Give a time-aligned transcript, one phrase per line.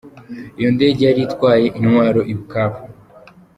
[0.59, 2.81] Iyo ndege yari itwaye intwaro i Bukavu.